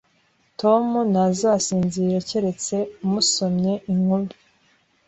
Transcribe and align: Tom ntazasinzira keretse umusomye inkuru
Tom 0.59 0.85
ntazasinzira 1.11 2.17
keretse 2.29 2.75
umusomye 3.03 3.73
inkuru 3.91 4.25